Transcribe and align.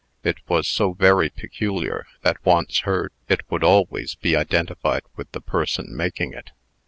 It 0.23 0.37
was 0.47 0.67
so 0.67 0.93
very 0.93 1.29
peculiar, 1.29 2.07
that, 2.23 2.43
once 2.43 2.79
heard, 2.79 3.13
it 3.29 3.41
would 3.51 3.63
always 3.63 4.15
be 4.15 4.35
identified 4.35 5.03
with 5.15 5.31
the 5.31 5.41
person 5.41 5.95
making 5.95 6.33
it. 6.33 6.49